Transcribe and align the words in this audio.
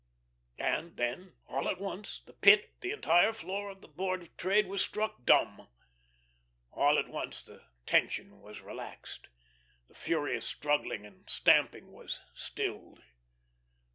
And 0.57 0.97
then, 0.97 1.35
all 1.47 1.69
at 1.69 1.79
once, 1.79 2.21
the 2.25 2.33
Pit, 2.33 2.81
the 2.81 2.89
entire 2.89 3.31
floor 3.31 3.69
of 3.69 3.81
the 3.81 3.87
Board 3.87 4.23
of 4.23 4.35
Trade 4.35 4.65
was 4.65 4.81
struck 4.81 5.25
dumb. 5.27 5.67
All 6.71 6.97
at 6.97 7.07
once 7.07 7.43
the 7.43 7.61
tension 7.85 8.41
was 8.41 8.61
relaxed, 8.61 9.27
the 9.87 9.93
furious 9.93 10.47
struggling 10.47 11.05
and 11.05 11.29
stamping 11.29 11.91
was 11.91 12.19
stilled. 12.33 13.03